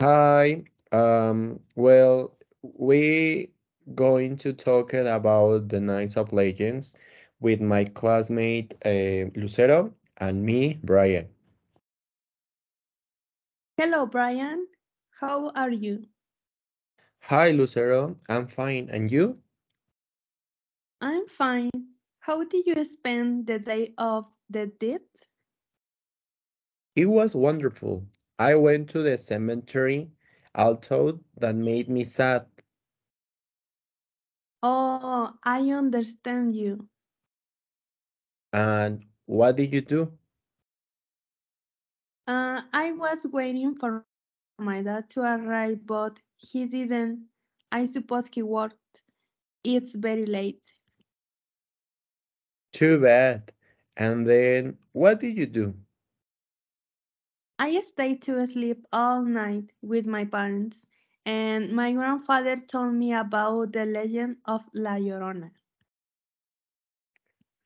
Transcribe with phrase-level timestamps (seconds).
[0.00, 0.62] Hi.
[0.92, 3.46] Um, well, we're
[3.96, 6.94] going to talk about the Knights of Legends
[7.40, 11.26] with my classmate uh, Lucero and me, Brian.
[13.76, 14.68] Hello, Brian.
[15.18, 16.04] How are you?
[17.22, 18.14] Hi, Lucero.
[18.28, 18.88] I'm fine.
[18.92, 19.36] And you?
[21.00, 21.70] I'm fine.
[22.20, 25.02] How did you spend the day of the dead?
[26.94, 28.06] It was wonderful.
[28.38, 30.10] I went to the cemetery,
[30.54, 32.46] although that made me sad.
[34.62, 36.88] Oh, I understand you.
[38.52, 40.18] And what did you do?
[42.26, 44.04] Uh, I was waiting for
[44.58, 47.28] my dad to arrive, but he didn't.
[47.72, 49.02] I suppose he worked.
[49.64, 50.62] It's very late.
[52.72, 53.52] Too bad.
[53.96, 55.74] And then what did you do?
[57.58, 60.86] I stayed to sleep all night with my parents,
[61.24, 65.50] and my grandfather told me about the legend of La Llorona.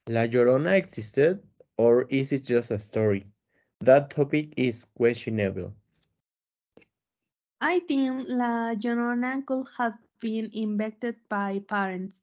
[0.08, 1.42] La Llorona existed,
[1.76, 3.26] or is it just a story?
[3.80, 5.74] That topic is questionable.
[7.60, 12.20] I think La Llorona could have been invented by parents.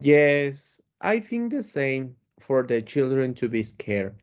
[0.00, 4.22] Yes, I think the same for the children to be scared.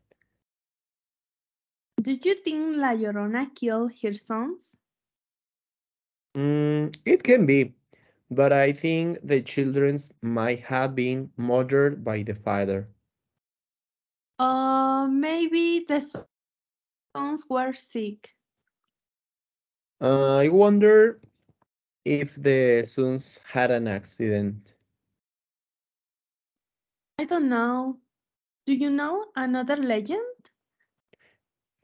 [2.04, 4.76] Do you think La Llorona killed her sons?
[6.36, 7.72] Mm, it can be,
[8.30, 12.90] but I think the children might have been murdered by the father.
[14.38, 16.02] Or maybe the
[17.16, 18.36] sons were sick.
[20.02, 21.22] Uh, I wonder
[22.04, 24.74] if the sons had an accident.
[27.18, 27.96] I don't know.
[28.66, 30.33] Do you know another legend?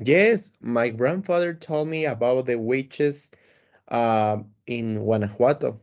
[0.01, 3.31] Yes, my grandfather told me about the witches
[3.89, 5.81] uh, in Guanajuato.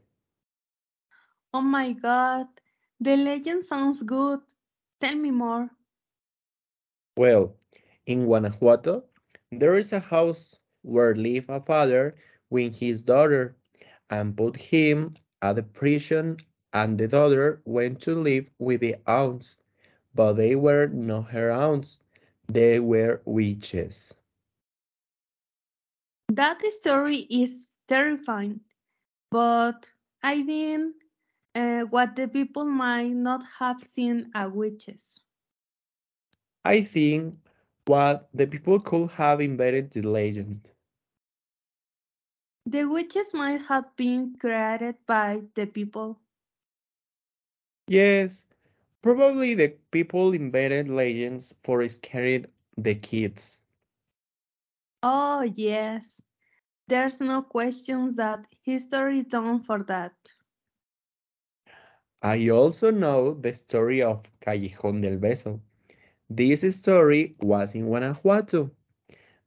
[1.53, 2.47] Oh my god,
[2.99, 4.41] the legend sounds good.
[4.99, 5.71] Tell me more.
[7.17, 7.55] Well,
[8.05, 9.05] in Guanajuato,
[9.51, 12.15] there is a house where lived a father
[12.49, 13.57] with his daughter
[14.09, 16.37] and put him at the prison
[16.73, 19.57] and the daughter went to live with the aunts,
[20.13, 21.99] but they were not her aunts,
[22.47, 24.15] they were witches.
[26.29, 28.61] That story is terrifying,
[29.29, 29.91] but
[30.23, 30.95] I think
[31.55, 35.21] uh, what the people might not have seen are witches.
[36.65, 37.39] I think
[37.85, 40.71] what the people could have invented the legend.
[42.65, 46.19] The witches might have been created by the people.
[47.87, 48.47] Yes,
[49.01, 52.45] probably the people invented legends for scaring
[52.77, 53.61] the kids.
[55.03, 56.21] Oh, yes.
[56.87, 60.13] There's no question that history done for that.
[62.21, 65.61] I also know the story of Callejón del Beso.
[66.29, 68.71] This story was in Guanajuato.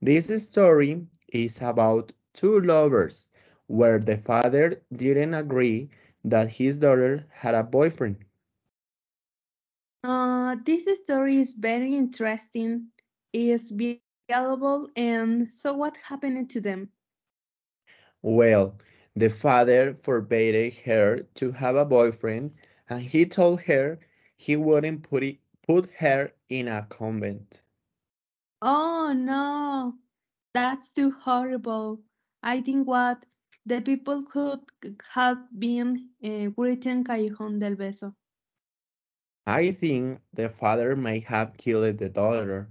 [0.00, 3.28] This story is about two lovers
[3.66, 5.90] where the father didn't agree
[6.24, 8.24] that his daughter had a boyfriend.
[10.02, 12.86] Uh, this story is very interesting.
[13.32, 13.72] It's
[14.28, 16.90] valuable, and so what happened to them?
[18.22, 18.76] Well,
[19.14, 22.52] the father forbade her to have a boyfriend
[22.88, 23.98] and he told her
[24.36, 27.62] he wouldn't put, it, put her in a convent.
[28.62, 29.94] Oh no,
[30.54, 32.00] that's too horrible.
[32.42, 33.26] I think what
[33.66, 34.60] the people could
[35.12, 38.14] have been uh, written Callejón del Beso.
[39.46, 42.70] I think the father may have killed the daughter.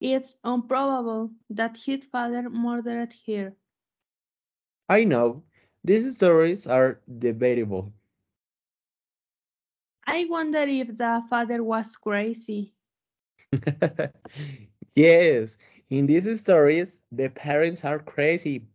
[0.00, 3.56] It's improbable that his father murdered her.
[4.88, 5.44] I know,
[5.84, 7.92] these stories are debatable.
[10.06, 12.74] I wonder if the father was crazy.
[14.94, 15.58] yes,
[15.90, 18.66] in these stories, the parents are crazy.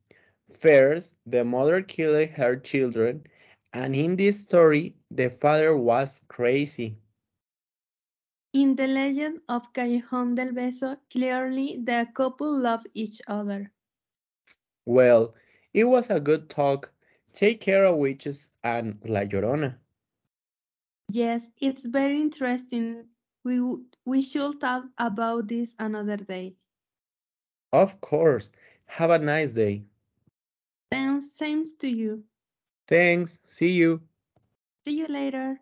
[0.50, 3.26] First, the mother killed her children,
[3.74, 6.98] and in this story, the father was crazy.
[8.54, 13.72] In the legend of Callejón del Beso, clearly the couple loved each other.
[14.86, 15.36] Well,
[15.74, 16.92] it was a good talk.
[17.34, 19.78] Take care of witches and La Llorona.
[21.10, 23.06] Yes, it's very interesting.
[23.44, 23.62] We,
[24.06, 26.56] we should talk about this another day.
[27.72, 28.52] Of course.
[28.86, 29.84] Have a nice day.
[30.92, 32.24] Thanks, same to you.
[32.92, 33.40] Thanks.
[33.48, 34.02] See you.
[34.86, 35.62] See you later.